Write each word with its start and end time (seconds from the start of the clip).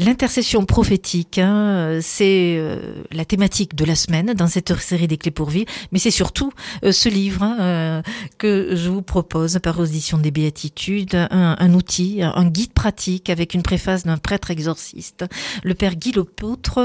L'intercession 0.00 0.64
prophétique, 0.64 1.36
hein, 1.36 1.98
c'est 2.00 2.56
euh, 2.56 3.02
la 3.12 3.26
thématique 3.26 3.74
de 3.74 3.84
la 3.84 3.94
semaine 3.94 4.32
dans 4.32 4.46
cette 4.46 4.74
série 4.78 5.06
des 5.06 5.18
clés 5.18 5.30
pour 5.30 5.50
vivre, 5.50 5.70
mais 5.92 5.98
c'est 5.98 6.10
surtout 6.10 6.54
euh, 6.84 6.90
ce 6.90 7.10
livre 7.10 7.42
hein, 7.42 7.58
euh, 7.60 8.02
que 8.38 8.76
je 8.76 8.88
vous 8.88 9.02
propose 9.02 9.58
par 9.62 9.78
audition 9.78 10.16
des 10.16 10.30
béatitudes, 10.30 11.14
un, 11.16 11.54
un, 11.58 11.74
outil, 11.74 12.22
un 12.22 12.46
guide 12.46 12.72
pratique 12.72 13.28
avec 13.28 13.52
une 13.52 13.62
préface 13.62 14.04
d'un 14.04 14.16
prêtre 14.16 14.50
exorciste, 14.50 15.26
le 15.64 15.74
père 15.74 15.96
Guy 15.96 16.12
Lepoutre, 16.12 16.80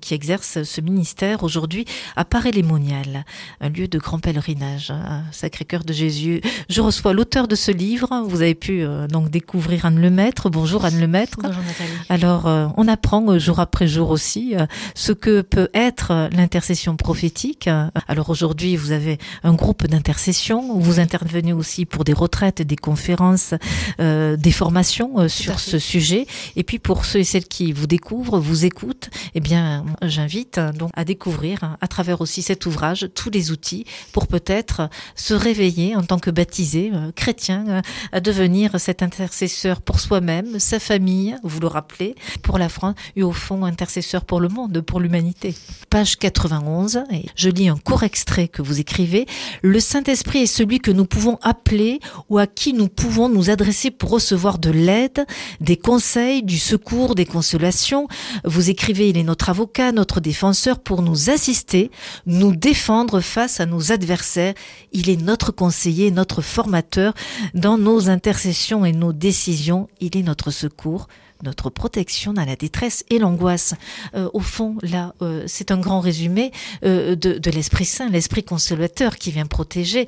qui 0.00 0.14
exerce 0.14 0.62
ce 0.62 0.80
ministère 0.80 1.42
aujourd'hui 1.42 1.86
à 2.14 2.24
Paray-les-Monial, 2.24 3.24
un 3.60 3.68
lieu 3.68 3.88
de 3.88 3.98
grand 3.98 4.20
pèlerinage, 4.20 4.92
hein, 4.92 5.24
Sacré-Cœur 5.32 5.82
de 5.82 5.92
Jésus. 5.92 6.40
Je 6.68 6.80
reçois 6.82 7.14
l'auteur 7.14 7.48
de 7.48 7.56
ce 7.56 7.72
livre, 7.72 8.22
vous 8.28 8.42
avez 8.42 8.54
pu 8.54 8.84
donc 9.08 9.28
découvrir 9.28 9.86
Anne 9.86 10.00
Lemaître. 10.00 10.50
Bonjour 10.50 10.84
Anne 10.84 11.00
Lemaître. 11.00 11.38
Bonjour 11.42 11.62
Nathalie. 11.64 11.90
Alors 12.08 12.43
euh, 12.46 12.68
on 12.76 12.88
apprend 12.88 13.26
euh, 13.28 13.38
jour 13.38 13.60
après 13.60 13.86
jour 13.86 14.10
aussi 14.10 14.54
euh, 14.54 14.66
ce 14.94 15.12
que 15.12 15.40
peut 15.40 15.68
être 15.74 16.28
l'intercession 16.32 16.96
prophétique. 16.96 17.68
Alors 18.08 18.30
aujourd'hui, 18.30 18.76
vous 18.76 18.92
avez 18.92 19.18
un 19.42 19.54
groupe 19.54 19.86
d'intercession. 19.86 20.78
Vous 20.78 21.00
intervenez 21.00 21.52
aussi 21.52 21.86
pour 21.86 22.04
des 22.04 22.12
retraites, 22.12 22.62
des 22.62 22.76
conférences, 22.76 23.54
des 23.98 24.52
formations 24.52 25.28
sur 25.28 25.60
ce 25.60 25.78
sujet. 25.78 26.26
Et 26.56 26.62
puis 26.62 26.78
pour 26.78 27.04
ceux 27.04 27.20
et 27.20 27.24
celles 27.24 27.46
qui 27.46 27.72
vous 27.72 27.86
découvrent, 27.86 28.38
vous 28.38 28.64
écoutent, 28.64 29.10
eh 29.34 29.40
bien, 29.40 29.84
j'invite 30.02 30.58
donc 30.58 30.90
à 30.94 31.04
découvrir 31.04 31.76
à 31.80 31.88
travers 31.88 32.20
aussi 32.20 32.42
cet 32.42 32.66
ouvrage 32.66 33.08
tous 33.14 33.30
les 33.30 33.50
outils 33.50 33.84
pour 34.12 34.26
peut-être 34.26 34.88
se 35.14 35.34
réveiller 35.34 35.96
en 35.96 36.02
tant 36.02 36.18
que 36.18 36.30
baptisé 36.30 36.92
chrétien 37.16 37.82
à 38.12 38.20
devenir 38.20 38.78
cet 38.78 39.02
intercesseur 39.02 39.80
pour 39.80 40.00
soi-même, 40.00 40.58
sa 40.58 40.78
famille, 40.78 41.36
vous 41.42 41.60
le 41.60 41.66
rappelez, 41.66 42.14
pour 42.38 42.58
la 42.58 42.68
France 42.68 42.94
et 43.16 43.22
au 43.22 43.32
fond 43.32 43.64
intercesseur 43.64 44.24
pour 44.24 44.40
le 44.40 44.48
monde, 44.48 44.80
pour 44.80 45.00
l'humanité. 45.00 45.54
Page 45.90 46.16
91, 46.16 47.04
et 47.12 47.26
je 47.36 47.48
lis 47.48 47.68
un 47.68 47.76
court 47.76 48.02
extrait 48.02 48.48
que 48.48 48.62
vous 48.62 48.80
écrivez. 48.80 49.26
Le 49.62 49.80
Saint-Esprit 49.80 50.40
est 50.40 50.46
celui 50.46 50.80
que 50.80 50.90
nous 50.90 51.04
pouvons 51.04 51.38
appeler 51.42 52.00
ou 52.28 52.38
à 52.38 52.46
qui 52.46 52.72
nous 52.72 52.88
pouvons 52.88 53.28
nous 53.28 53.50
adresser 53.50 53.90
pour 53.90 54.10
recevoir 54.10 54.58
de 54.58 54.70
l'aide, 54.70 55.24
des 55.60 55.76
conseils, 55.76 56.42
du 56.42 56.58
secours, 56.58 57.14
des 57.14 57.26
consolations. 57.26 58.08
Vous 58.44 58.70
écrivez, 58.70 59.08
il 59.10 59.18
est 59.18 59.22
notre 59.22 59.50
avocat, 59.50 59.92
notre 59.92 60.20
défenseur 60.20 60.78
pour 60.78 61.02
nous 61.02 61.30
assister, 61.30 61.90
nous 62.26 62.54
défendre 62.54 63.20
face 63.20 63.60
à 63.60 63.66
nos 63.66 63.92
adversaires. 63.92 64.54
Il 64.92 65.10
est 65.10 65.20
notre 65.20 65.52
conseiller, 65.52 66.10
notre 66.10 66.42
formateur 66.42 67.14
dans 67.54 67.78
nos 67.78 68.08
intercessions 68.08 68.84
et 68.84 68.92
nos 68.92 69.12
décisions. 69.12 69.88
Il 70.00 70.16
est 70.16 70.22
notre 70.22 70.50
secours 70.50 71.08
notre 71.44 71.70
protection 71.70 72.32
dans 72.32 72.44
la 72.44 72.56
détresse 72.56 73.04
et 73.10 73.18
l'angoisse. 73.18 73.74
Euh, 74.14 74.28
au 74.32 74.40
fond, 74.40 74.76
là, 74.82 75.14
euh, 75.22 75.44
c'est 75.46 75.70
un 75.70 75.78
grand 75.78 76.00
résumé 76.00 76.50
euh, 76.84 77.14
de, 77.14 77.50
l'Esprit 77.50 77.84
Saint, 77.84 78.08
l'Esprit 78.08 78.42
consolateur 78.42 79.16
qui 79.16 79.30
vient 79.30 79.46
protéger. 79.46 80.06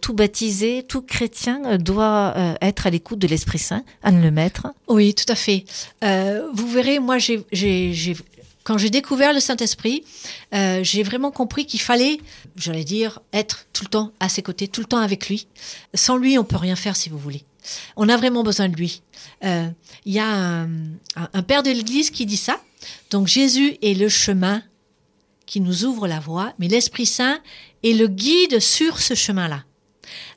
Tout 0.00 0.14
baptisé, 0.14 0.84
tout 0.88 1.02
chrétien 1.02 1.76
doit 1.78 2.34
être 2.62 2.86
à 2.86 2.90
l'écoute 2.90 3.18
de 3.18 3.26
l'Esprit 3.26 3.58
Saint. 3.58 3.82
Anne 4.02 4.22
le 4.22 4.30
Maître. 4.30 4.68
Oui, 4.88 5.14
tout 5.14 5.30
à 5.30 5.34
fait. 5.34 5.64
Vous 6.02 6.68
verrez, 6.68 6.98
moi, 6.98 7.18
quand 8.62 8.78
j'ai 8.78 8.90
découvert 8.90 9.34
le 9.34 9.40
Saint-Esprit, 9.40 10.04
j'ai 10.52 11.02
vraiment 11.02 11.30
compris 11.30 11.66
qu'il 11.66 11.80
fallait, 11.80 12.18
j'allais 12.56 12.84
dire, 12.84 13.20
être 13.32 13.66
tout 13.72 13.84
le 13.84 13.90
temps 13.90 14.12
à 14.20 14.28
ses 14.28 14.42
côtés, 14.42 14.68
tout 14.68 14.80
le 14.80 14.86
temps 14.86 15.00
avec 15.00 15.28
lui. 15.28 15.48
Sans 15.94 16.16
lui, 16.16 16.38
on 16.38 16.44
peut 16.44 16.56
rien 16.56 16.76
faire, 16.76 16.96
si 16.96 17.10
vous 17.10 17.18
voulez. 17.18 17.44
On 17.96 18.08
a 18.08 18.16
vraiment 18.16 18.42
besoin 18.42 18.68
de 18.68 18.76
lui. 18.76 19.02
Il 19.42 19.48
euh, 19.48 19.68
y 20.06 20.18
a 20.18 20.26
un, 20.26 20.68
un 21.16 21.42
père 21.42 21.62
de 21.62 21.70
l'Église 21.70 22.10
qui 22.10 22.26
dit 22.26 22.36
ça. 22.36 22.60
Donc 23.10 23.26
Jésus 23.26 23.76
est 23.82 23.94
le 23.94 24.08
chemin 24.08 24.62
qui 25.46 25.60
nous 25.60 25.84
ouvre 25.84 26.06
la 26.06 26.20
voie, 26.20 26.54
mais 26.58 26.68
l'Esprit 26.68 27.06
Saint 27.06 27.40
est 27.82 27.92
le 27.92 28.06
guide 28.06 28.60
sur 28.60 29.00
ce 29.00 29.14
chemin-là. 29.14 29.64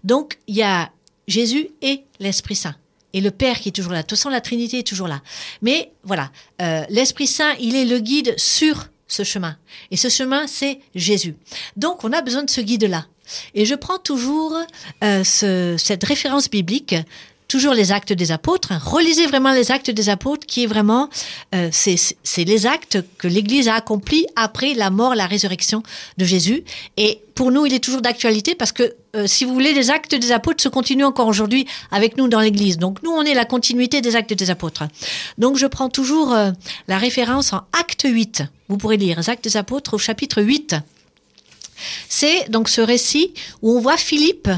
Donc 0.03 0.37
il 0.47 0.55
y 0.55 0.63
a 0.63 0.91
Jésus 1.27 1.69
et 1.81 2.03
l'Esprit 2.19 2.55
Saint. 2.55 2.75
Et 3.13 3.21
le 3.21 3.31
Père 3.31 3.59
qui 3.59 3.69
est 3.69 3.73
toujours 3.73 3.93
là. 3.93 4.01
De 4.01 4.07
toute 4.07 4.17
façon, 4.17 4.29
la 4.29 4.41
Trinité 4.41 4.79
est 4.79 4.87
toujours 4.87 5.07
là. 5.07 5.21
Mais 5.61 5.93
voilà, 6.03 6.31
euh, 6.61 6.83
l'Esprit 6.89 7.27
Saint, 7.27 7.53
il 7.59 7.75
est 7.75 7.85
le 7.85 7.99
guide 7.99 8.33
sur 8.37 8.89
ce 9.07 9.23
chemin. 9.23 9.57
Et 9.91 9.97
ce 9.97 10.09
chemin, 10.09 10.47
c'est 10.47 10.79
Jésus. 10.95 11.35
Donc, 11.77 12.03
on 12.03 12.11
a 12.11 12.21
besoin 12.21 12.43
de 12.43 12.49
ce 12.49 12.61
guide-là. 12.61 13.05
Et 13.55 13.65
je 13.65 13.75
prends 13.75 13.97
toujours 13.97 14.57
euh, 15.03 15.23
ce, 15.23 15.75
cette 15.77 16.03
référence 16.03 16.49
biblique 16.49 16.95
toujours 17.53 17.75
les 17.75 17.91
actes 17.91 18.13
des 18.13 18.31
apôtres. 18.31 18.73
Relisez 18.83 19.27
vraiment 19.27 19.53
les 19.53 19.69
actes 19.69 19.91
des 19.91 20.09
apôtres, 20.09 20.47
qui 20.47 20.63
est 20.63 20.65
vraiment, 20.65 21.07
euh, 21.53 21.69
c'est 21.71 22.43
les 22.45 22.65
actes 22.65 22.97
que 23.19 23.27
l'Église 23.27 23.67
a 23.67 23.75
accomplis 23.75 24.25
après 24.35 24.73
la 24.73 24.89
mort, 24.89 25.13
la 25.13 25.27
résurrection 25.27 25.83
de 26.17 26.25
Jésus. 26.25 26.63
Et 26.97 27.21
pour 27.35 27.51
nous, 27.51 27.67
il 27.67 27.73
est 27.75 27.83
toujours 27.83 28.01
d'actualité 28.01 28.55
parce 28.55 28.71
que, 28.71 28.95
euh, 29.15 29.27
si 29.27 29.45
vous 29.45 29.53
voulez, 29.53 29.73
les 29.73 29.91
actes 29.91 30.15
des 30.15 30.31
apôtres 30.31 30.63
se 30.63 30.69
continuent 30.69 31.05
encore 31.05 31.27
aujourd'hui 31.27 31.67
avec 31.91 32.17
nous 32.17 32.27
dans 32.27 32.39
l'Église. 32.39 32.79
Donc 32.79 33.03
nous, 33.03 33.11
on 33.11 33.21
est 33.21 33.35
la 33.35 33.45
continuité 33.45 34.01
des 34.01 34.15
actes 34.15 34.33
des 34.33 34.49
apôtres. 34.49 34.85
Donc 35.37 35.57
je 35.57 35.67
prends 35.67 35.89
toujours 35.89 36.35
la 36.87 36.97
référence 36.97 37.53
en 37.53 37.61
acte 37.79 38.07
8. 38.09 38.45
Vous 38.67 38.77
pourrez 38.77 38.97
lire 38.97 39.19
les 39.19 39.29
actes 39.29 39.43
des 39.43 39.57
apôtres 39.57 39.93
au 39.93 39.99
chapitre 39.99 40.41
8. 40.41 40.77
C'est 42.09 42.49
donc 42.49 42.69
ce 42.69 42.81
récit 42.81 43.33
où 43.61 43.75
on 43.75 43.79
voit 43.79 43.97
Philippe 43.97 44.49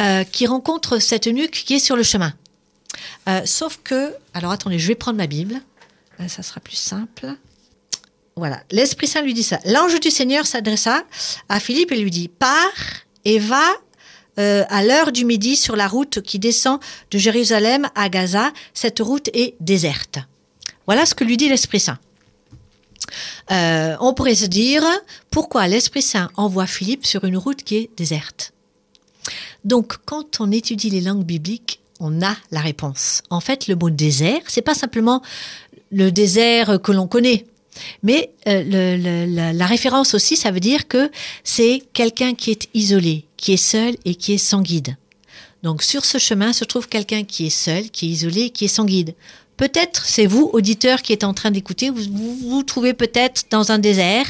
euh, 0.00 0.24
qui 0.24 0.46
rencontre 0.46 0.98
cette 0.98 1.26
nuque 1.26 1.64
qui 1.66 1.74
est 1.74 1.78
sur 1.78 1.96
le 1.96 2.02
chemin. 2.02 2.32
Euh, 3.28 3.42
sauf 3.44 3.78
que, 3.84 4.14
alors 4.34 4.50
attendez, 4.50 4.78
je 4.78 4.88
vais 4.88 4.94
prendre 4.94 5.18
ma 5.18 5.26
Bible, 5.26 5.60
euh, 6.20 6.28
ça 6.28 6.42
sera 6.42 6.60
plus 6.60 6.76
simple. 6.76 7.34
Voilà, 8.36 8.62
l'Esprit 8.70 9.06
Saint 9.06 9.22
lui 9.22 9.34
dit 9.34 9.42
ça. 9.42 9.58
L'ange 9.66 10.00
du 10.00 10.10
Seigneur 10.10 10.46
s'adressa 10.46 11.04
à 11.48 11.60
Philippe 11.60 11.92
et 11.92 11.96
lui 11.96 12.10
dit, 12.10 12.28
pars 12.28 12.58
et 13.24 13.38
va 13.38 13.64
à 14.38 14.82
l'heure 14.82 15.12
du 15.12 15.26
midi 15.26 15.56
sur 15.56 15.76
la 15.76 15.86
route 15.86 16.22
qui 16.22 16.38
descend 16.38 16.80
de 17.10 17.18
Jérusalem 17.18 17.86
à 17.94 18.08
Gaza. 18.08 18.50
Cette 18.72 19.00
route 19.00 19.28
est 19.34 19.56
déserte. 19.60 20.20
Voilà 20.86 21.04
ce 21.04 21.14
que 21.14 21.22
lui 21.22 21.36
dit 21.36 21.50
l'Esprit 21.50 21.80
Saint. 21.80 21.98
Euh, 23.50 23.96
on 24.00 24.14
pourrait 24.14 24.34
se 24.34 24.46
dire, 24.46 24.84
pourquoi 25.30 25.66
l'Esprit 25.68 26.02
Saint 26.02 26.30
envoie 26.36 26.66
Philippe 26.66 27.06
sur 27.06 27.24
une 27.24 27.36
route 27.36 27.62
qui 27.62 27.76
est 27.76 27.90
déserte? 27.96 28.52
Donc, 29.64 29.94
quand 30.04 30.40
on 30.40 30.50
étudie 30.50 30.90
les 30.90 31.00
langues 31.00 31.24
bibliques, 31.24 31.80
on 32.00 32.22
a 32.22 32.36
la 32.50 32.60
réponse. 32.60 33.22
En 33.30 33.40
fait, 33.40 33.68
le 33.68 33.76
mot 33.76 33.90
désert, 33.90 34.40
c'est 34.48 34.62
pas 34.62 34.74
simplement 34.74 35.22
le 35.92 36.10
désert 36.10 36.80
que 36.82 36.90
l'on 36.90 37.06
connaît. 37.06 37.46
Mais 38.02 38.30
euh, 38.48 39.26
la, 39.26 39.52
la, 39.52 39.66
référence 39.66 40.14
aussi, 40.14 40.36
ça 40.36 40.50
veut 40.50 40.60
dire 40.60 40.88
que 40.88 41.10
c'est 41.44 41.82
quelqu'un 41.92 42.34
qui 42.34 42.50
est 42.50 42.68
isolé, 42.74 43.24
qui 43.36 43.52
est 43.52 43.56
seul 43.56 43.94
et 44.04 44.14
qui 44.14 44.34
est 44.34 44.38
sans 44.38 44.60
guide. 44.60 44.96
Donc 45.62 45.82
sur 45.82 46.04
ce 46.04 46.18
chemin 46.18 46.52
se 46.52 46.64
trouve 46.64 46.88
quelqu'un 46.88 47.24
qui 47.24 47.46
est 47.46 47.50
seul, 47.50 47.90
qui 47.90 48.06
est 48.06 48.10
isolé, 48.10 48.50
qui 48.50 48.64
est 48.64 48.68
sans 48.68 48.84
guide. 48.84 49.14
Peut-être 49.62 50.04
c'est 50.04 50.26
vous, 50.26 50.50
auditeur, 50.52 51.02
qui 51.02 51.12
êtes 51.12 51.22
en 51.22 51.34
train 51.34 51.52
d'écouter, 51.52 51.90
vous, 51.90 52.36
vous 52.48 52.64
trouvez 52.64 52.94
peut-être 52.94 53.44
dans 53.48 53.70
un 53.70 53.78
désert 53.78 54.26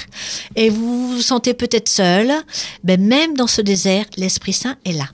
et 0.57 0.69
vous 0.69 1.09
vous 1.09 1.23
sentez 1.23 1.55
peut-être 1.55 1.89
seul. 1.89 2.31
Ben, 2.85 3.03
même 3.03 3.35
dans 3.35 3.47
ce 3.47 3.63
désert, 3.63 4.05
l'Esprit 4.19 4.53
Saint 4.53 4.77
est 4.85 4.93
là. 4.93 5.09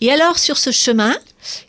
Et 0.00 0.12
alors 0.12 0.38
sur 0.38 0.58
ce 0.58 0.70
chemin, 0.70 1.16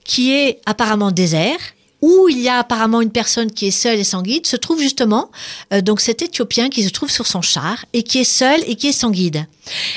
qui 0.04 0.34
est 0.34 0.62
apparemment 0.68 1.10
désert, 1.10 1.58
où 2.02 2.30
il 2.30 2.42
y 2.42 2.48
a 2.48 2.60
apparemment 2.60 3.02
une 3.02 3.10
personne 3.10 3.50
qui 3.50 3.66
est 3.66 3.72
seule 3.72 3.98
et 3.98 4.04
sans 4.04 4.22
guide, 4.22 4.46
se 4.46 4.56
trouve 4.56 4.80
justement 4.80 5.32
euh, 5.74 5.82
donc 5.82 6.00
cet 6.00 6.22
Éthiopien 6.22 6.70
qui 6.70 6.84
se 6.84 6.90
trouve 6.90 7.10
sur 7.10 7.26
son 7.26 7.42
char 7.42 7.86
et 7.94 8.04
qui 8.04 8.20
est 8.20 8.24
seul 8.24 8.62
et 8.68 8.76
qui 8.76 8.90
est 8.90 8.92
sans 8.92 9.10
guide. 9.10 9.48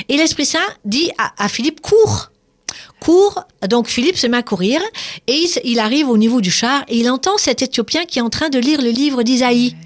Et 0.08 0.16
l'Esprit 0.16 0.46
Saint 0.46 0.66
dit 0.86 1.10
à, 1.18 1.44
à 1.44 1.50
Philippe, 1.50 1.82
cours 1.82 2.30
court, 3.00 3.44
donc 3.68 3.88
Philippe 3.88 4.16
se 4.16 4.26
met 4.26 4.38
à 4.38 4.42
courir 4.42 4.80
et 5.26 5.32
il, 5.32 5.48
il, 5.64 5.78
arrive 5.78 6.08
au 6.08 6.16
niveau 6.16 6.40
du 6.40 6.50
char 6.50 6.84
et 6.88 6.98
il 6.98 7.10
entend 7.10 7.36
cet 7.38 7.62
Éthiopien 7.62 8.04
qui 8.04 8.18
est 8.18 8.22
en 8.22 8.30
train 8.30 8.48
de 8.48 8.58
lire 8.58 8.80
le 8.80 8.90
livre 8.90 9.22
d'Isaïe. 9.22 9.76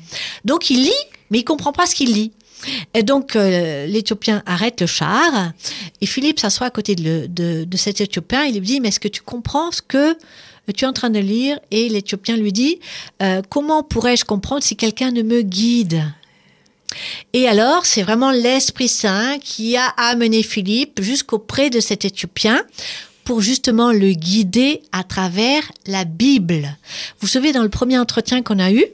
Donc 0.44 0.70
il 0.70 0.82
lit, 0.84 1.04
mais 1.30 1.38
il 1.40 1.44
comprend 1.44 1.72
pas 1.72 1.86
ce 1.86 1.94
qu'il 1.94 2.12
lit. 2.12 2.32
Et 2.94 3.02
donc 3.02 3.36
euh, 3.36 3.86
l'Éthiopien 3.86 4.42
arrête 4.46 4.80
le 4.80 4.86
char 4.86 5.52
et 6.00 6.06
Philippe 6.06 6.38
s'assoit 6.38 6.66
à 6.66 6.70
côté 6.70 6.94
de, 6.94 7.02
le, 7.02 7.28
de, 7.28 7.64
de, 7.64 7.76
cet 7.76 8.00
Éthiopien. 8.00 8.44
Il 8.44 8.54
lui 8.54 8.60
dit 8.60 8.80
mais 8.80 8.88
est-ce 8.88 9.00
que 9.00 9.08
tu 9.08 9.22
comprends 9.22 9.70
ce 9.70 9.82
que 9.82 10.16
tu 10.76 10.84
es 10.84 10.88
en 10.88 10.92
train 10.92 11.10
de 11.10 11.18
lire? 11.18 11.58
Et 11.70 11.88
l'Éthiopien 11.88 12.36
lui 12.36 12.52
dit 12.52 12.78
euh, 13.22 13.42
comment 13.48 13.82
pourrais-je 13.82 14.24
comprendre 14.24 14.62
si 14.62 14.76
quelqu'un 14.76 15.10
ne 15.10 15.22
me 15.22 15.42
guide? 15.42 16.04
Et 17.32 17.46
alors, 17.46 17.86
c'est 17.86 18.02
vraiment 18.02 18.30
l'Esprit 18.30 18.88
Saint 18.88 19.38
qui 19.38 19.76
a 19.76 19.86
amené 19.96 20.42
Philippe 20.42 21.00
jusqu'auprès 21.02 21.70
de 21.70 21.80
cet 21.80 22.04
Éthiopien 22.04 22.64
pour 23.24 23.40
justement 23.40 23.92
le 23.92 24.12
guider 24.12 24.82
à 24.92 25.04
travers 25.04 25.70
la 25.86 26.04
Bible. 26.04 26.76
Vous 27.20 27.28
savez, 27.28 27.52
dans 27.52 27.62
le 27.62 27.68
premier 27.68 27.98
entretien 27.98 28.42
qu'on 28.42 28.58
a 28.58 28.72
eu, 28.72 28.84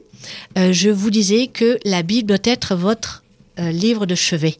euh, 0.57 0.73
je 0.73 0.89
vous 0.89 1.09
disais 1.09 1.47
que 1.47 1.79
la 1.85 2.03
Bible 2.03 2.27
doit 2.27 2.37
être 2.43 2.75
votre 2.75 3.23
euh, 3.59 3.71
livre 3.71 4.05
de 4.05 4.15
chevet. 4.15 4.57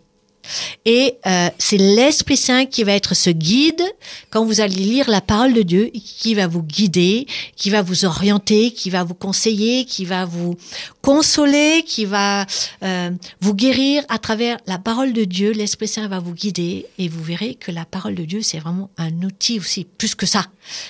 Et 0.85 1.17
euh, 1.25 1.49
c'est 1.57 1.77
l'Esprit 1.77 2.37
Saint 2.37 2.65
qui 2.65 2.83
va 2.83 2.93
être 2.93 3.15
ce 3.15 3.29
guide 3.29 3.83
quand 4.29 4.45
vous 4.45 4.61
allez 4.61 4.75
lire 4.75 5.09
la 5.09 5.21
parole 5.21 5.53
de 5.53 5.61
Dieu, 5.61 5.91
qui 5.93 6.35
va 6.35 6.47
vous 6.47 6.63
guider, 6.63 7.27
qui 7.55 7.69
va 7.69 7.81
vous 7.81 8.05
orienter, 8.05 8.71
qui 8.71 8.89
va 8.89 9.03
vous 9.03 9.13
conseiller, 9.13 9.85
qui 9.85 10.05
va 10.05 10.25
vous 10.25 10.55
consoler, 11.01 11.83
qui 11.85 12.05
va 12.05 12.45
euh, 12.83 13.11
vous 13.41 13.53
guérir 13.53 14.03
à 14.09 14.17
travers 14.17 14.57
la 14.67 14.77
parole 14.77 15.13
de 15.13 15.23
Dieu. 15.23 15.51
L'Esprit 15.51 15.87
Saint 15.87 16.07
va 16.07 16.19
vous 16.19 16.33
guider 16.33 16.85
et 16.97 17.07
vous 17.07 17.23
verrez 17.23 17.55
que 17.55 17.71
la 17.71 17.85
parole 17.85 18.15
de 18.15 18.25
Dieu, 18.25 18.41
c'est 18.41 18.59
vraiment 18.59 18.89
un 18.97 19.21
outil 19.23 19.59
aussi, 19.59 19.85
plus 19.97 20.15
que 20.15 20.25
ça. 20.25 20.45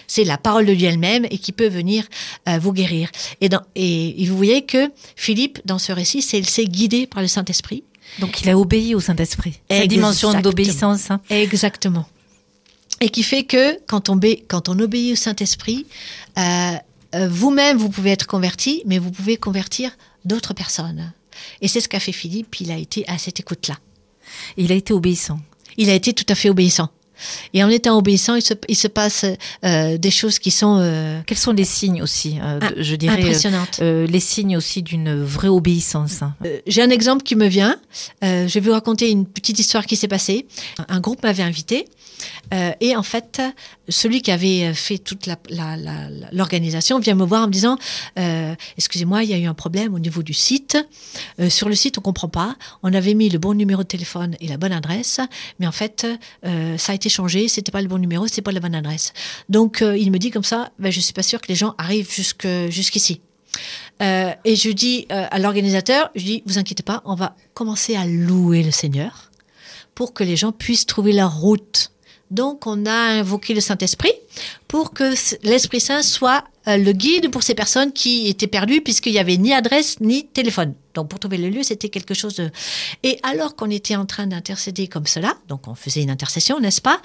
C'est 0.08 0.24
la 0.24 0.38
parole 0.38 0.66
de 0.66 0.74
Dieu 0.74 0.88
elle-même 0.88 1.26
et 1.30 1.38
qui 1.38 1.52
peut 1.52 1.68
venir 1.68 2.06
euh, 2.48 2.58
vous 2.60 2.74
guérir. 2.74 3.10
Et, 3.42 3.50
dans, 3.50 3.62
et, 3.76 4.26
vous 4.28 4.38
voyez 4.38 4.64
que 4.64 4.92
Philippe, 5.16 5.60
dans 5.66 5.80
ce 5.80 5.92
récit, 5.92 6.22
c'est 6.22 6.66
guidé 6.66 7.08
par 7.08 7.22
le 7.22 7.28
Saint-Esprit. 7.28 7.84
Donc 8.20 8.42
il 8.42 8.50
a 8.50 8.58
obéi 8.58 8.96
au 8.96 9.00
Saint-Esprit. 9.00 9.60
Cette 9.70 9.90
dimension 9.90 10.30
d'obéissance. 10.42 11.12
hein. 11.12 11.22
Exactement. 11.30 12.08
Et 13.00 13.10
qui 13.10 13.22
fait 13.24 13.44
que 13.44 13.80
quand 13.86 14.10
on, 14.10 14.16
obé- 14.18 14.44
quand 14.48 14.70
on 14.70 14.80
obéit 14.80 15.14
au 15.14 15.16
Saint-Esprit, 15.16 15.86
euh, 16.38 16.72
euh, 17.16 17.28
vous-même, 17.30 17.78
vous 17.78 17.90
pouvez 17.90 18.10
être 18.12 18.26
converti, 18.26 18.82
mais 18.86 18.98
vous 18.98 19.12
pouvez 19.12 19.38
convertir 19.38 19.92
d'autres 20.26 20.54
personnes. 20.54 21.14
Et 21.62 21.68
c'est 21.68 21.80
ce 21.82 21.88
qu'a 21.88 22.00
fait 22.00 22.12
Philippe, 22.12 22.60
il 22.60 22.72
a 22.72 22.78
été 22.78 23.08
à 23.08 23.18
cette 23.20 23.40
écoute-là. 23.40 23.78
Il 24.58 24.72
a 24.72 24.76
été 24.76 24.94
obéissant. 24.94 25.40
Il 25.78 25.90
a 25.90 25.94
été 25.94 26.12
tout 26.14 26.26
à 26.30 26.36
fait 26.36 26.50
obéissant. 26.50 26.90
Et 27.54 27.64
en 27.64 27.70
étant 27.70 27.98
obéissant, 27.98 28.36
il 28.36 28.42
se, 28.42 28.54
il 28.68 28.76
se 28.76 28.88
passe 28.88 29.26
euh, 29.66 29.98
des 29.98 30.12
choses 30.12 30.40
qui 30.40 30.52
sont 30.52 30.78
euh, 30.80 31.20
Quels 31.26 31.38
sont 31.38 31.52
les 31.54 31.66
signes 31.66 32.02
aussi, 32.02 32.38
euh, 32.42 32.60
de- 32.60 32.82
je 32.84 32.96
dirais, 32.96 33.16
impressionnantes. 33.16 33.80
les 33.80 34.20
signes 34.20 34.58
aussi 34.58 34.82
d'une 34.84 35.24
vraie 35.24 35.48
obéissance 35.48 36.22
hein. 36.22 36.34
J'ai 36.68 36.82
un 36.82 36.90
exemple 36.90 37.24
qui 37.24 37.36
me 37.36 37.48
vient. 37.48 37.78
Je 38.22 38.52
vais 38.54 38.60
vous 38.60 38.72
raconter 38.72 39.10
une 39.10 39.26
petite 39.26 39.60
histoire 39.60 39.86
qui 39.86 39.96
s'est 39.96 40.08
passée. 40.08 40.46
Un 40.90 41.00
groupe 41.00 41.24
m'avait 41.24 41.44
invité. 41.44 41.86
Euh, 42.54 42.72
et 42.80 42.96
en 42.96 43.04
fait, 43.04 43.42
celui 43.90 44.22
qui 44.22 44.32
avait 44.32 44.74
fait 44.74 44.98
toute 44.98 45.30
l'organisation 46.32 47.00
vient 47.00 47.16
me 47.16 47.26
voir 47.26 47.44
en 47.44 47.48
me 47.48 47.52
disant 47.52 47.78
euh, 48.18 48.56
Excusez-moi, 48.78 49.24
il 49.24 49.30
y 49.30 49.34
a 49.34 49.38
eu 49.38 49.46
un 49.46 49.54
problème 49.54 49.94
au 49.94 50.00
niveau 50.00 50.24
du 50.24 50.34
site. 50.34 50.78
Euh, 51.40 51.50
sur 51.50 51.70
le 51.70 51.76
site, 51.76 51.98
on 51.98 52.02
comprend 52.02 52.30
pas. 52.30 52.56
On 52.84 52.94
avait 52.94 53.14
mis 53.14 53.30
le 53.30 53.40
bon 53.40 53.54
numéro 53.54 53.84
de 53.84 53.88
téléphone 53.88 54.36
et 54.40 54.48
la 54.48 54.58
bonne 54.58 54.72
adresse, 54.72 55.20
mais 55.60 55.68
en 55.68 55.72
fait, 55.72 56.08
ça 56.44 56.92
a 56.92 56.96
été 56.96 57.10
changé. 57.10 57.48
C'était 57.48 57.72
pas 57.72 57.82
le 57.82 57.88
bon 57.88 57.98
numéro, 57.98 58.28
c'était 58.28 58.42
pas 58.42 58.52
la 58.52 58.60
bonne 58.60 58.76
adresse. 58.76 59.14
Donc, 59.50 59.82
il 59.82 60.12
me 60.12 60.18
dit 60.18 60.32
comme 60.32 60.44
ça 60.44 60.72
ben, 60.80 60.92
Je 60.92 61.00
suis 61.00 61.14
pas 61.14 61.24
sûr 61.24 61.42
que 61.42 61.48
les 61.48 61.56
gens 61.56 61.76
arrivent 61.78 62.12
jusqu'ici. 62.12 63.22
Et 64.00 64.56
je 64.56 64.72
dis 64.72 65.08
à 65.10 65.40
l'organisateur, 65.40 66.10
je 66.16 66.24
dis, 66.24 66.44
vous 66.46 66.58
inquiétez 66.58 66.84
pas, 66.84 67.02
on 67.06 67.16
va 67.16 67.36
commencer 67.54 67.96
à 67.96 68.06
louer 68.06 68.64
le 68.64 68.72
Seigneur 68.72 69.32
pour 69.98 70.14
que 70.14 70.24
les 70.24 70.36
gens 70.36 70.52
puissent 70.52 70.86
trouver 70.86 71.12
leur 71.12 71.40
route. 71.40 71.92
Donc, 72.32 72.68
on 72.68 72.86
a 72.86 72.92
invoqué 72.92 73.54
le 73.54 73.62
Saint-Esprit 73.62 74.14
pour 74.68 74.94
que 74.94 75.14
l'Esprit 75.44 75.80
Saint 75.80 76.02
soit 76.02 76.44
euh, 76.68 76.78
le 76.78 76.92
guide 76.92 77.32
pour 77.32 77.44
ces 77.44 77.56
personnes 77.56 77.94
qui 77.94 78.28
étaient 78.28 78.48
perdues 78.48 78.82
puisqu'il 78.82 79.14
n'y 79.14 79.20
avait 79.20 79.38
ni 79.38 79.54
adresse 79.54 80.00
ni 80.02 80.28
téléphone. 80.28 80.74
Donc, 80.98 81.10
pour 81.10 81.20
trouver 81.20 81.38
le 81.38 81.50
lieu, 81.50 81.62
c'était 81.62 81.90
quelque 81.90 82.16
chose 82.16 82.34
de... 82.36 82.50
Et 83.04 83.20
alors 83.22 83.56
qu'on 83.56 83.70
était 83.70 83.96
en 83.96 84.08
train 84.08 84.26
d'intercéder 84.26 84.88
comme 84.88 85.06
cela, 85.06 85.36
donc 85.48 85.68
on 85.68 85.76
faisait 85.76 86.02
une 86.02 86.10
intercession, 86.10 86.60
n'est-ce 86.60 86.82
pas, 86.82 87.00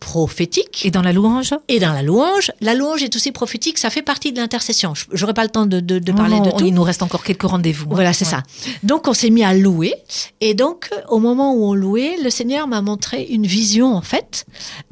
prophétique, 0.00 0.84
Et 0.84 0.90
dans 0.90 1.00
la 1.02 1.12
louange 1.14 1.54
et 1.66 1.78
dans 1.80 1.92
la 1.94 2.02
louange, 2.02 2.52
la 2.60 2.74
louange 2.74 3.02
est 3.02 3.16
aussi 3.16 3.32
prophétique, 3.32 3.78
ça 3.78 3.88
fait 3.90 4.02
partie 4.02 4.32
de 4.32 4.38
l'intercession. 4.40 4.94
Je- 4.94 5.06
J'aurais 5.12 5.32
pas 5.34 5.44
le 5.44 5.48
temps 5.48 5.64
de, 5.66 5.80
de- 5.80 6.12
parler 6.12 6.36
non, 6.36 6.42
de 6.46 6.50
tout. 6.50 6.66
Il 6.66 6.74
nous 6.74 6.82
reste 6.82 7.02
encore 7.02 7.24
quelques 7.24 7.42
rendez-vous. 7.42 7.86
hein. 7.86 7.94
Voilà, 7.94 8.12
c'est 8.12 8.26
Ouais. 8.26 8.30
ça. 8.32 8.42
Donc, 8.82 9.08
on 9.08 9.14
s'est 9.14 9.30
mis 9.30 9.44
à 9.44 9.54
louer. 9.54 9.94
Et 10.42 10.52
donc, 10.54 10.90
au 11.08 11.18
moment 11.18 11.54
où 11.54 11.64
on 11.64 11.74
louait, 11.74 12.16
le 12.22 12.30
Seigneur 12.30 12.68
m'a 12.68 12.82
montré 12.82 13.22
une 13.24 13.46
vision, 13.46 13.94
en 13.94 14.02
fait, 14.02 14.44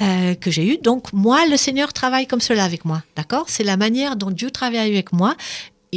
euh, 0.03 0.35
que 0.35 0.51
j'ai 0.51 0.67
eue. 0.67 0.79
Donc, 0.79 1.13
moi, 1.13 1.47
le 1.47 1.57
Seigneur 1.57 1.93
travaille 1.93 2.27
comme 2.27 2.41
cela 2.41 2.65
avec 2.65 2.85
moi. 2.87 3.03
D'accord? 3.17 3.45
C'est 3.49 3.65
la 3.65 3.77
manière 3.77 4.17
dont 4.17 4.31
Dieu 4.31 4.51
travaille 4.51 4.79
avec 4.97 5.13
moi. 5.13 5.37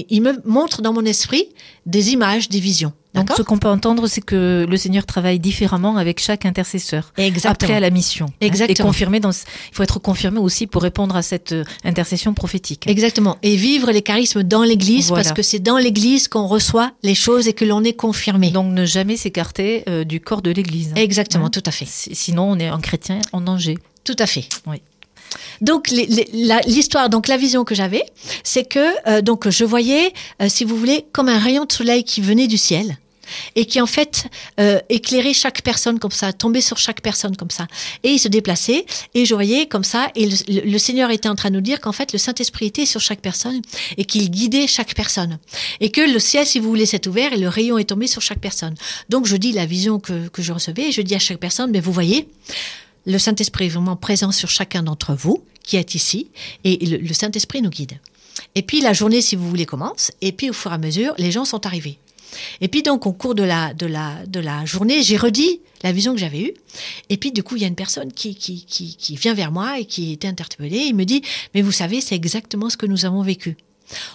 Il 0.10 0.22
me 0.22 0.42
montre 0.46 0.82
dans 0.82 0.94
mon 0.94 1.06
esprit 1.06 1.46
des 1.86 2.12
images, 2.12 2.50
des 2.50 2.60
visions. 2.60 2.94
Donc 3.16 3.32
ce 3.36 3.42
qu'on 3.42 3.58
peut 3.58 3.68
entendre, 3.68 4.06
c'est 4.08 4.22
que 4.22 4.68
le 4.70 4.78
Seigneur 4.78 5.04
travaille 5.06 5.40
différemment 5.40 5.98
avec 5.98 6.20
chaque 6.22 6.46
intercesseur. 6.46 7.12
Exactement. 7.18 7.52
Appelé 7.54 7.74
à 7.74 7.80
la 7.80 7.90
mission. 7.90 8.28
hein. 8.28 8.34
Et 8.40 8.76
confirmé 8.84 9.20
dans. 9.20 9.32
Il 9.32 9.74
faut 9.76 9.82
être 9.82 9.98
confirmé 10.00 10.38
aussi 10.38 10.68
pour 10.68 10.84
répondre 10.84 11.16
à 11.16 11.24
cette 11.24 11.52
euh, 11.54 11.64
intercession 11.84 12.36
prophétique. 12.36 12.86
Exactement. 12.88 13.38
Et 13.42 13.56
vivre 13.56 13.92
les 13.92 14.04
charismes 14.04 14.44
dans 14.44 14.62
l'Église, 14.62 15.08
Voilà. 15.08 15.24
parce 15.24 15.34
que 15.36 15.42
c'est 15.42 15.58
dans 15.60 15.78
l'Église 15.80 16.28
qu'on 16.28 16.46
reçoit 16.46 16.92
les 17.02 17.16
choses 17.16 17.48
et 17.48 17.54
que 17.54 17.66
l'on 17.66 17.84
est 17.84 17.94
confirmé. 17.94 18.52
Donc 18.52 18.72
ne 18.74 18.86
jamais 18.86 19.18
s'écarter 19.18 19.84
euh, 19.90 20.04
du 20.04 20.22
corps 20.22 20.44
de 20.44 20.52
l'Église. 20.52 20.94
Exactement, 20.96 21.46
Hein. 21.48 21.50
tout 21.50 21.64
à 21.66 21.72
fait. 21.72 21.86
Si- 21.88 22.14
Sinon, 22.14 22.52
on 22.52 22.60
est 22.60 22.68
un 22.68 22.80
chrétien 22.80 23.20
en 23.34 23.42
danger. 23.42 23.78
Tout 24.04 24.16
à 24.20 24.28
fait. 24.28 24.48
Oui. 24.68 24.82
Donc 25.62 25.90
l'histoire, 25.90 27.10
donc 27.10 27.28
la 27.28 27.38
vision 27.38 27.64
que 27.64 27.76
j'avais, 27.76 28.04
c'est 28.44 28.66
que 28.66 28.80
euh, 29.08 29.22
donc 29.22 29.50
je 29.50 29.66
voyais, 29.66 30.14
euh, 30.42 30.48
si 30.50 30.64
vous 30.64 30.76
voulez, 30.76 31.06
comme 31.12 31.30
un 31.30 31.40
rayon 31.40 31.66
de 31.66 31.72
soleil 31.72 32.04
qui 32.04 32.22
venait 32.22 32.48
du 32.48 32.58
ciel 32.58 32.98
et 33.56 33.66
qui 33.66 33.80
en 33.80 33.86
fait 33.86 34.26
euh, 34.60 34.80
éclairait 34.90 35.34
chaque 35.34 35.62
personne 35.62 36.00
comme 36.00 36.12
ça, 36.12 36.34
tombait 36.34 36.62
sur 36.62 36.78
chaque 36.78 37.02
personne 37.02 37.36
comme 37.36 37.52
ça, 37.52 37.68
et 38.04 38.10
il 38.10 38.20
se 38.20 38.28
déplaçait 38.28 38.86
et 39.14 39.26
je 39.26 39.36
voyais 39.36 39.68
comme 39.68 39.84
ça 39.84 40.08
et 40.16 40.28
le, 40.48 40.78
Seigneur 40.80 41.12
était 41.12 41.30
en 41.30 41.36
train 41.36 41.50
de 41.50 41.56
nous 41.56 41.62
dire 41.62 41.80
qu'en 41.80 41.92
fait 41.92 42.12
le 42.12 42.18
Saint 42.18 42.34
Esprit 42.40 42.68
était 42.68 42.88
sur 42.88 43.02
chaque 43.02 43.22
personne 43.22 43.62
et 43.98 44.06
qu'il 44.06 44.32
guidait 44.32 44.66
chaque 44.66 44.96
personne 44.96 45.38
et 45.80 45.92
que 45.92 46.02
le 46.02 46.20
ciel, 46.20 46.48
si 46.48 46.60
vous 46.60 46.70
voulez, 46.70 46.86
s'est 46.86 47.08
ouvert 47.08 47.34
et 47.34 47.38
le 47.38 47.50
rayon 47.50 47.78
est 47.78 47.90
tombé 47.90 48.08
sur 48.08 48.22
chaque 48.22 48.40
personne. 48.40 48.74
Donc 49.10 49.28
je 49.28 49.36
dis 49.36 49.52
la 49.52 49.66
vision 49.66 50.00
que 50.00 50.30
je 50.38 50.54
recevais 50.54 50.88
et 50.88 50.92
je 50.92 51.02
dis 51.02 51.16
à 51.16 51.20
chaque 51.20 51.38
personne, 51.38 51.70
mais 51.72 51.82
vous 51.82 51.92
voyez, 51.92 52.28
le 53.10 53.18
Saint-Esprit 53.18 53.66
est 53.66 53.70
vraiment 53.70 53.96
présent 53.96 54.32
sur 54.32 54.50
chacun 54.50 54.84
d'entre 54.84 55.16
vous 55.16 55.44
qui 55.64 55.78
êtes 55.78 55.96
ici 55.96 56.28
et 56.64 56.78
le, 56.86 57.14
Saint-Esprit 57.14 57.62
nous 57.62 57.70
guide. 57.70 58.00
Et 58.56 58.62
puis 58.62 58.82
la 58.82 58.94
journée, 58.94 59.22
si 59.22 59.36
vous 59.36 59.50
voulez, 59.50 59.66
commence 59.66 60.12
et 60.22 60.32
puis 60.32 60.50
au 60.50 60.54
fur 60.54 60.72
et 60.72 60.76
à 60.76 60.78
mesure, 60.78 61.14
les 61.18 61.32
gens 61.32 61.44
sont 61.44 61.66
arrivés. 61.66 61.98
Et 62.62 62.68
puis 62.68 62.84
donc 62.84 63.08
au 63.08 63.12
cours 63.12 63.34
de 63.34 63.42
la, 63.42 64.66
journée, 64.66 65.02
j'ai 65.02 65.18
redit 65.18 65.60
la 65.82 65.92
vision 65.92 66.14
que 66.14 66.20
j'avais 66.20 66.42
eue. 66.42 66.54
Et 67.10 67.18
puis 67.18 67.32
du 67.32 67.42
coup, 67.42 67.56
il 67.56 67.64
y 67.64 67.66
a 67.66 67.68
une 67.68 67.76
personne 67.76 68.14
qui, 68.14 68.38
vient 69.20 69.34
vers 69.34 69.52
moi 69.52 69.80
et 69.80 69.86
qui 69.86 70.14
était 70.14 70.28
interpellée. 70.28 70.86
Il 70.86 70.96
me 70.96 71.06
dit, 71.06 71.24
mais 71.56 71.64
vous 71.64 71.72
savez, 71.72 72.02
c'est 72.02 72.16
exactement 72.16 72.70
ce 72.70 72.78
que 72.78 72.86
nous 72.86 73.06
avons 73.06 73.24
vécu. 73.24 73.58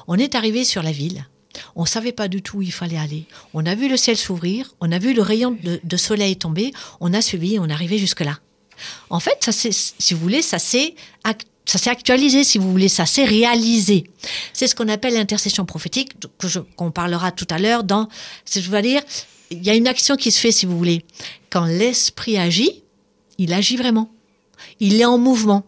On 0.06 0.16
est 0.16 0.36
arrivé 0.36 0.64
sur 0.64 0.84
la 0.84 0.92
ville. 0.92 1.26
On 1.74 1.84
savait 1.84 2.12
pas 2.12 2.28
du 2.28 2.42
tout 2.42 2.58
où 2.58 2.62
il 2.62 2.72
fallait 2.72 2.96
aller. 2.96 3.24
On 3.54 3.66
a 3.66 3.74
vu 3.74 3.88
le 3.88 3.96
ciel 3.96 4.16
s'ouvrir, 4.16 4.74
on 4.80 4.92
a 4.92 4.98
vu 4.98 5.14
le 5.14 5.22
rayon 5.22 5.56
de, 5.62 5.80
de 5.82 5.96
soleil 5.96 6.36
tomber, 6.36 6.72
on 7.00 7.12
a 7.12 7.20
suivi, 7.20 7.58
on 7.58 7.68
est 7.68 7.72
arrivé 7.72 7.98
jusque-là. 7.98 8.38
En 9.10 9.20
fait, 9.20 9.38
ça 9.40 9.52
si 9.52 10.14
vous 10.14 10.20
voulez, 10.20 10.42
ça 10.42 10.58
s'est 10.58 10.94
actualisé, 11.86 12.44
si 12.44 12.58
vous 12.58 12.70
voulez, 12.70 12.88
ça 12.88 13.06
s'est 13.06 13.24
réalisé. 13.24 14.04
C'est 14.52 14.66
ce 14.66 14.74
qu'on 14.74 14.88
appelle 14.88 15.14
l'intercession 15.14 15.64
prophétique, 15.64 16.12
que 16.38 16.46
qu'on 16.76 16.90
parlera 16.90 17.32
tout 17.32 17.46
à 17.50 17.58
l'heure. 17.58 17.84
Dans, 17.84 18.08
je 18.50 18.60
veux 18.60 18.82
dire, 18.82 19.02
il 19.50 19.64
y 19.64 19.70
a 19.70 19.74
une 19.74 19.88
action 19.88 20.16
qui 20.16 20.30
se 20.30 20.40
fait, 20.40 20.52
si 20.52 20.66
vous 20.66 20.76
voulez, 20.76 21.04
quand 21.50 21.64
l'esprit 21.64 22.38
agit, 22.38 22.82
il 23.38 23.52
agit 23.52 23.76
vraiment. 23.76 24.10
Il 24.80 25.00
est 25.00 25.04
en 25.04 25.18
mouvement. 25.18 25.64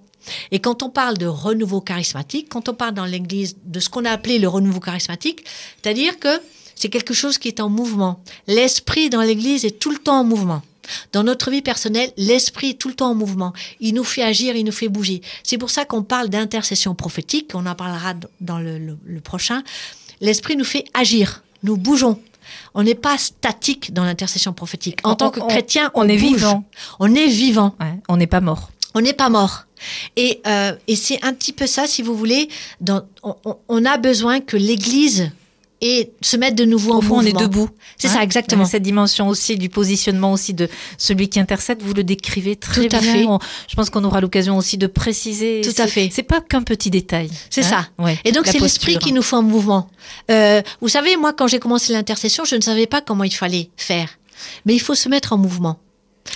Et 0.50 0.58
quand 0.58 0.82
on 0.82 0.90
parle 0.90 1.18
de 1.18 1.26
renouveau 1.26 1.80
charismatique, 1.80 2.48
quand 2.48 2.68
on 2.68 2.74
parle 2.74 2.94
dans 2.94 3.04
l'Église 3.04 3.56
de 3.64 3.78
ce 3.78 3.88
qu'on 3.88 4.04
a 4.04 4.10
appelé 4.10 4.38
le 4.38 4.48
renouveau 4.48 4.80
charismatique, 4.80 5.44
c'est-à-dire 5.80 6.18
que 6.18 6.40
c'est 6.74 6.88
quelque 6.88 7.14
chose 7.14 7.38
qui 7.38 7.48
est 7.48 7.60
en 7.60 7.68
mouvement. 7.68 8.20
L'esprit 8.48 9.08
dans 9.08 9.22
l'Église 9.22 9.64
est 9.64 9.78
tout 9.78 9.90
le 9.90 9.98
temps 9.98 10.20
en 10.20 10.24
mouvement. 10.24 10.62
Dans 11.12 11.22
notre 11.22 11.50
vie 11.50 11.62
personnelle, 11.62 12.12
l'esprit 12.16 12.70
est 12.70 12.74
tout 12.78 12.88
le 12.88 12.94
temps 12.94 13.10
en 13.10 13.14
mouvement. 13.14 13.52
Il 13.80 13.94
nous 13.94 14.04
fait 14.04 14.22
agir, 14.22 14.56
il 14.56 14.64
nous 14.64 14.72
fait 14.72 14.88
bouger. 14.88 15.20
C'est 15.42 15.58
pour 15.58 15.70
ça 15.70 15.84
qu'on 15.84 16.02
parle 16.02 16.28
d'intercession 16.28 16.94
prophétique, 16.94 17.50
on 17.54 17.66
en 17.66 17.74
parlera 17.74 18.14
dans 18.40 18.58
le, 18.58 18.78
le- 18.78 18.98
le 19.04 19.20
prochain. 19.20 19.62
L'esprit 20.20 20.56
nous 20.56 20.64
fait 20.64 20.84
agir, 20.94 21.42
nous 21.62 21.76
bougeons. 21.76 22.20
On 22.74 22.82
n'est 22.84 22.94
pas 22.94 23.18
statique 23.18 23.92
dans 23.92 24.04
l'intercession 24.04 24.52
prophétique. 24.52 25.00
En 25.04 25.12
On- 25.12 25.14
tant 25.16 25.30
que 25.30 25.40
on- 25.40 25.46
chrétien, 25.48 25.90
on 25.94 26.08
est 26.08 26.16
bouge. 26.16 26.34
vivant. 26.36 26.64
On 27.00 27.14
est 27.14 27.26
vivant. 27.26 27.74
Ouais, 27.80 27.94
on 28.08 28.16
n'est 28.16 28.26
pas 28.28 28.40
mort. 28.40 28.70
On 28.94 29.00
n'est 29.00 29.12
pas 29.12 29.28
mort. 29.28 29.64
Et, 30.16 30.40
euh, 30.46 30.72
et 30.86 30.96
c'est 30.96 31.22
un 31.24 31.34
petit 31.34 31.52
peu 31.52 31.66
ça, 31.66 31.86
si 31.86 32.00
vous 32.02 32.14
voulez. 32.16 32.48
Dans, 32.80 33.02
on 33.68 33.84
a 33.84 33.98
besoin 33.98 34.40
que 34.40 34.56
l'Église 34.56 35.30
et 35.80 36.10
se 36.22 36.36
mette 36.36 36.54
de 36.54 36.64
nouveau 36.64 36.94
en 36.94 36.98
Au 36.98 37.00
fond, 37.02 37.16
on 37.16 37.20
est 37.20 37.24
mouvement. 37.32 37.40
debout. 37.42 37.68
C'est 37.98 38.08
Hein 38.08 38.14
ça, 38.14 38.22
exactement. 38.22 38.64
Cette 38.64 38.82
dimension 38.82 39.28
aussi 39.28 39.56
du 39.56 39.68
positionnement 39.68 40.32
aussi 40.32 40.54
de 40.54 40.68
celui 40.98 41.28
qui 41.28 41.38
intercède, 41.38 41.82
vous 41.82 41.92
le 41.94 42.02
décrivez 42.04 42.56
très 42.56 42.88
Tout 42.88 42.96
à 42.96 43.00
bien. 43.00 43.12
fait. 43.12 43.24
On- 43.26 43.38
je 43.68 43.74
pense 43.76 43.90
qu'on 43.90 44.02
aura 44.04 44.20
l'occasion 44.20 44.56
aussi 44.56 44.78
de 44.78 44.86
préciser. 44.86 45.60
Tout 45.62 45.80
à 45.80 45.86
fait. 45.86 46.08
C'est 46.12 46.22
pas 46.22 46.40
qu'un 46.40 46.62
petit 46.62 46.90
détail. 46.90 47.30
C'est 47.50 47.64
hein. 47.64 47.86
ça. 47.98 48.02
Ouais. 48.04 48.18
Et 48.24 48.32
donc 48.32 48.46
c'est 48.46 48.58
l'esprit 48.58 48.98
qui 48.98 49.12
nous 49.12 49.22
fait 49.22 49.36
en 49.36 49.42
mouvement. 49.42 49.88
Euh, 50.30 50.62
vous 50.80 50.88
savez, 50.88 51.16
moi, 51.16 51.32
quand 51.32 51.46
j'ai 51.46 51.58
commencé 51.58 51.92
l'intercession, 51.92 52.44
je 52.44 52.56
ne 52.56 52.60
savais 52.62 52.86
pas 52.86 53.00
comment 53.00 53.24
il 53.24 53.34
fallait 53.34 53.70
faire. 53.76 54.08
Mais 54.64 54.74
il 54.74 54.80
faut 54.80 54.94
se 54.94 55.08
mettre 55.08 55.32
en 55.32 55.38
mouvement. 55.38 55.78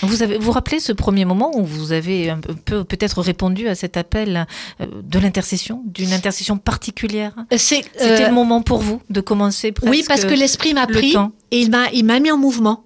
Vous 0.03 0.23
avez, 0.23 0.39
vous 0.39 0.53
rappelez 0.53 0.81
ce 0.81 0.93
premier 0.93 1.25
moment 1.25 1.51
où 1.57 1.65
vous 1.65 1.93
avez 1.93 2.31
un 2.31 2.41
peu 2.41 2.85
peut-être 2.85 3.21
répondu 3.21 3.69
à 3.69 3.75
cet 3.75 3.97
appel 3.97 4.47
euh, 4.81 4.87
de 5.03 5.19
l'intercession, 5.19 5.83
d'une 5.87 6.13
intercession 6.13 6.59
particulière? 6.59 7.33
Euh, 7.53 7.57
C'était 7.59 7.89
euh, 8.03 8.29
le 8.29 8.35
moment 8.35 8.63
pour 8.63 8.79
vous 8.79 9.03
de 9.11 9.21
commencer 9.21 9.73
presque 9.73 9.91
oui, 9.91 10.05
parce 10.07 10.25
que 10.25 10.35
l'esprit 10.35 10.75
m'a 10.75 10.87
pris 10.87 11.15
et 11.51 11.61
il 11.61 11.71
m'a, 11.71 11.91
il 11.93 12.05
m'a 12.05 12.21
mis 12.21 12.31
en 12.31 12.39
mouvement. 12.39 12.85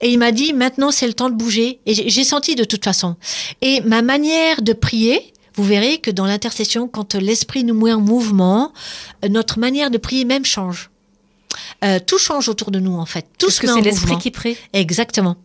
Et 0.00 0.10
il 0.10 0.18
m'a 0.18 0.32
dit, 0.32 0.52
maintenant 0.52 0.90
c'est 0.90 1.06
le 1.06 1.14
temps 1.14 1.30
de 1.30 1.34
bouger. 1.34 1.80
Et 1.86 1.94
j'ai 1.94 2.24
senti 2.24 2.54
de 2.54 2.64
toute 2.64 2.84
façon. 2.84 3.16
Et 3.60 3.80
ma 3.80 4.02
manière 4.02 4.62
de 4.62 4.72
prier, 4.72 5.32
vous 5.56 5.64
verrez 5.64 5.98
que 5.98 6.10
dans 6.10 6.26
l'intercession, 6.26 6.88
quand 6.88 7.14
l'esprit 7.14 7.64
nous 7.64 7.74
met 7.74 7.92
en 7.92 8.00
mouvement, 8.00 8.72
euh, 9.24 9.28
notre 9.28 9.58
manière 9.58 9.90
de 9.90 9.98
prier 9.98 10.24
même 10.24 10.44
change. 10.44 10.90
Euh, 11.84 11.98
tout 12.04 12.18
change 12.18 12.48
autour 12.48 12.70
de 12.70 12.80
nous 12.80 12.94
en 12.94 13.06
fait. 13.06 13.26
Tout 13.38 13.46
Parce 13.46 13.56
se 13.56 13.60
que 13.60 13.66
c'est 13.68 13.80
l'esprit 13.80 14.18
qui 14.18 14.30
prie. 14.30 14.56
Exactement. 14.72 15.36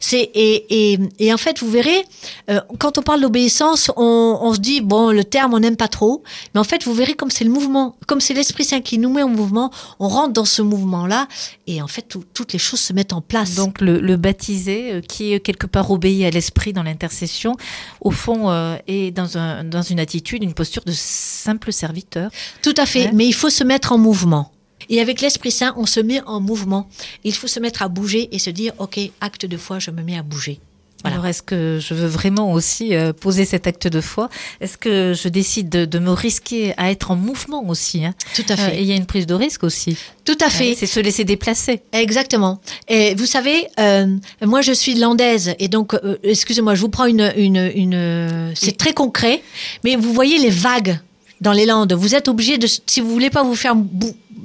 C'est 0.00 0.30
et, 0.34 0.92
et, 0.92 0.98
et 1.18 1.32
en 1.32 1.36
fait 1.38 1.60
vous 1.60 1.70
verrez 1.70 2.04
euh, 2.50 2.60
quand 2.78 2.98
on 2.98 3.02
parle 3.02 3.20
d'obéissance 3.22 3.90
on, 3.96 4.38
on 4.42 4.52
se 4.54 4.58
dit 4.60 4.80
bon 4.80 5.10
le 5.10 5.24
terme 5.24 5.54
on 5.54 5.60
n'aime 5.60 5.76
pas 5.76 5.88
trop 5.88 6.22
mais 6.54 6.60
en 6.60 6.64
fait 6.64 6.84
vous 6.84 6.92
verrez 6.94 7.14
comme 7.14 7.30
c'est 7.30 7.44
le 7.44 7.50
mouvement 7.50 7.96
comme 8.06 8.20
c'est 8.20 8.34
l'esprit 8.34 8.64
saint 8.64 8.80
qui 8.80 8.98
nous 8.98 9.10
met 9.12 9.22
en 9.22 9.28
mouvement 9.28 9.70
on 9.98 10.08
rentre 10.08 10.32
dans 10.34 10.44
ce 10.44 10.60
mouvement 10.62 11.06
là 11.06 11.26
et 11.66 11.80
en 11.80 11.88
fait 11.88 12.02
tout- 12.02 12.24
toutes 12.34 12.52
les 12.52 12.58
choses 12.58 12.80
se 12.80 12.92
mettent 12.92 13.12
en 13.12 13.20
place 13.22 13.54
Donc 13.54 13.80
le, 13.80 13.98
le 14.00 14.16
baptisé, 14.16 14.92
euh, 14.92 15.00
qui 15.00 15.32
est 15.32 15.40
quelque 15.40 15.66
part 15.66 15.90
obéit 15.90 16.24
à 16.24 16.30
l'esprit 16.30 16.72
dans 16.72 16.82
l'intercession, 16.82 17.56
au 18.00 18.10
fond 18.10 18.50
euh, 18.50 18.76
est 18.86 19.10
dans, 19.10 19.38
un, 19.38 19.64
dans 19.64 19.82
une 19.82 20.00
attitude, 20.00 20.42
une 20.42 20.54
posture 20.54 20.82
de 20.84 20.92
simple 20.94 21.72
serviteur. 21.72 22.30
Tout 22.62 22.74
à 22.76 22.86
fait, 22.86 23.06
Ouais. 23.06 23.10
mais 23.14 23.26
il 23.26 23.32
faut 23.34 23.50
se 23.50 23.64
mettre 23.64 23.92
en 23.92 23.98
mouvement. 23.98 24.50
Et 24.88 25.00
avec 25.00 25.20
l'Esprit 25.20 25.50
Saint, 25.50 25.74
on 25.76 25.86
se 25.86 26.00
met 26.00 26.20
en 26.26 26.40
mouvement. 26.40 26.88
Il 27.24 27.34
faut 27.34 27.46
se 27.48 27.60
mettre 27.60 27.82
à 27.82 27.88
bouger 27.88 28.28
et 28.32 28.38
se 28.38 28.50
dire, 28.50 28.72
OK, 28.78 28.98
acte 29.20 29.46
de 29.46 29.56
foi, 29.56 29.78
je 29.78 29.90
me 29.90 30.02
mets 30.02 30.16
à 30.18 30.22
bouger. 30.22 30.58
Voilà. 31.04 31.16
Alors 31.16 31.26
est-ce 31.26 31.42
que 31.42 31.80
je 31.82 31.94
veux 31.94 32.06
vraiment 32.06 32.52
aussi 32.52 32.94
euh, 32.94 33.12
poser 33.12 33.44
cet 33.44 33.66
acte 33.66 33.88
de 33.88 34.00
foi? 34.00 34.28
Est-ce 34.60 34.78
que 34.78 35.14
je 35.20 35.26
décide 35.28 35.68
de, 35.68 35.84
de 35.84 35.98
me 35.98 36.10
risquer 36.12 36.74
à 36.76 36.92
être 36.92 37.10
en 37.10 37.16
mouvement 37.16 37.68
aussi 37.68 38.04
hein? 38.04 38.14
Tout 38.36 38.44
à 38.48 38.52
Euh, 38.52 38.56
fait. 38.56 38.76
et 38.78 38.82
Il 38.82 38.86
y 38.86 38.92
a 38.92 38.94
une 38.94 39.06
prise 39.06 39.26
de 39.26 39.34
risque 39.34 39.64
aussi. 39.64 39.96
Tout 40.24 40.38
à 40.40 40.48
fait. 40.48 40.76
C'est 40.76 40.86
se 40.86 41.00
laisser 41.00 41.24
déplacer. 41.24 41.82
Exactement. 41.92 42.60
Et 42.86 43.16
vous 43.16 43.26
savez, 43.26 43.66
euh, 43.80 44.06
moi 44.42 44.60
je 44.60 44.70
suis 44.72 44.94
landaise 44.94 45.56
et 45.58 45.66
donc, 45.66 45.92
euh, 45.94 46.18
excusez-moi, 46.22 46.76
je 46.76 46.82
vous 46.82 46.88
prends 46.88 47.06
une, 47.06 47.32
une, 47.36 47.72
une 47.74 48.52
c'est 48.54 48.76
très 48.76 48.92
concret, 48.92 49.42
mais 49.82 49.96
vous 49.96 50.12
voyez 50.12 50.38
les 50.38 50.50
vagues 50.50 51.00
dans 51.42 51.52
les 51.52 51.66
Landes. 51.66 51.92
Vous 51.92 52.14
êtes 52.14 52.28
obligé 52.28 52.56
de, 52.56 52.66
si 52.66 53.00
vous 53.00 53.10
voulez 53.10 53.30
pas 53.30 53.42
vous 53.42 53.54
faire 53.54 53.74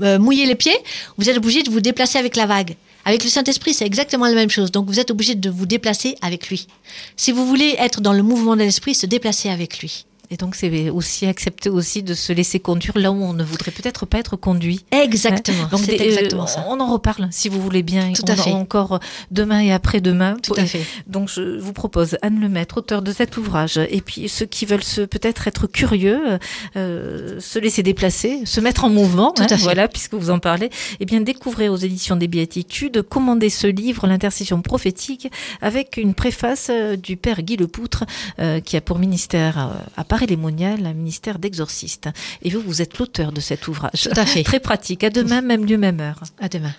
euh, 0.02 0.20
mouiller 0.20 0.46
les 0.46 0.56
pieds, 0.56 0.78
vous 1.18 1.30
êtes 1.30 1.38
obligé 1.38 1.64
de 1.64 1.70
vous 1.70 1.80
déplacer 1.80 2.18
avec 2.18 2.36
la 2.36 2.46
vague. 2.46 2.76
Avec 3.06 3.24
le 3.24 3.30
Saint-Esprit, 3.30 3.74
c'est 3.74 3.86
exactement 3.86 4.26
la 4.26 4.34
même 4.34 4.50
chose. 4.50 4.72
Donc 4.72 4.88
vous 4.88 5.00
êtes 5.00 5.12
obligé 5.12 5.36
de 5.36 5.50
vous 5.50 5.66
déplacer 5.66 6.18
avec 6.22 6.50
lui. 6.50 6.68
Si 7.16 7.32
vous 7.32 7.46
voulez 7.46 7.76
être 7.80 8.02
dans 8.02 8.12
le 8.12 8.24
mouvement 8.24 8.56
de 8.56 8.64
l'esprit, 8.64 8.96
se 8.96 9.06
déplacer 9.06 9.50
avec 9.50 9.80
lui. 9.80 10.06
Et 10.30 10.38
donc 10.38 10.56
c'est 10.56 10.90
aussi 10.90 11.26
accepter 11.26 11.70
aussi 11.70 12.04
de 12.04 12.14
se 12.14 12.34
laisser 12.34 12.60
conduire 12.60 12.98
là 12.98 13.12
où 13.12 13.24
on 13.24 13.34
ne 13.34 13.44
voudrait 13.44 13.72
peut-être 13.72 14.06
pas 14.06 14.20
être 14.20 14.36
conduit. 14.36 14.84
Exactement. 14.92 15.68
Donc 15.72 15.80
c'est 15.82 15.98
des- 15.98 16.04
euh, 16.04 16.08
exactement 16.08 16.48
ça. 16.48 16.66
on 16.70 16.80
en 16.80 16.92
reparle 16.92 17.28
si 17.32 17.48
vous 17.50 17.62
voulez 17.62 17.84
bien. 17.84 18.12
Tout 18.14 18.24
on 18.28 18.34
à 18.34 18.36
fait. 18.36 18.52
encore 18.52 19.00
demain 19.32 19.62
et 19.62 19.72
après-demain. 19.72 20.38
Tout 20.44 20.54
à 20.58 20.66
fait. 20.66 20.82
Donc 21.08 21.30
je 21.30 21.58
vous 21.60 21.74
propose 21.74 22.18
Anne 22.22 22.40
Lemaître, 22.42 22.78
auteur 22.78 23.02
de 23.02 23.12
cet 23.12 23.38
ouvrage, 23.38 23.78
et 23.90 24.02
puis 24.02 24.28
ceux 24.30 24.46
qui 24.46 24.66
veulent 24.66 24.82
peut-être 25.10 25.48
être 25.48 25.68
curieux, 25.68 26.40
euh, 26.76 27.40
se 27.40 27.60
laisser 27.60 27.84
déplacer, 27.84 28.42
se 28.46 28.60
mettre 28.60 28.84
en 28.84 28.90
mouvement, 28.90 29.32
Tout 29.32 29.44
à 29.44 29.46
hein, 29.46 29.48
fait. 29.50 29.56
voilà, 29.58 29.88
puisque 29.88 30.14
vous 30.14 30.30
en 30.30 30.40
parlez, 30.40 30.70
eh 31.00 31.06
bien 31.06 31.22
découvrez 31.22 31.70
aux 31.70 31.76
éditions 31.78 32.16
des 32.16 32.28
Béatitudes, 32.28 33.02
commandez 33.02 33.50
ce 33.50 33.68
livre, 33.68 34.08
l'intercession 34.08 34.62
prophétique, 34.62 35.30
avec 35.62 35.98
une 35.98 36.14
préface 36.14 36.68
euh, 36.70 36.96
du 36.96 37.18
père 37.18 37.42
Guy 37.42 37.58
Lepoutre, 37.58 38.04
euh, 38.40 38.60
qui 38.60 38.76
a 38.78 38.82
pour 38.82 39.00
ministère 39.00 39.58
euh, 39.60 39.74
à 39.96 40.04
Paris-les-Monial 40.18 40.84
un 40.88 40.94
ministère 40.94 41.38
d'exorciste. 41.38 42.10
Et 42.42 42.50
vous, 42.50 42.60
vous 42.60 42.82
êtes 42.82 42.98
l'auteur 42.98 43.32
de 43.32 43.40
cet 43.40 43.68
ouvrage. 43.68 44.10
Tout 44.10 44.20
à 44.20 44.26
fait. 44.26 44.42
Très 44.52 44.60
pratique. 44.60 45.04
À 45.04 45.12
demain, 45.12 45.42
même 45.42 45.64
lieu, 45.64 45.78
même 45.78 46.00
heure. 46.00 46.24
À 46.40 46.50
demain. 46.50 46.74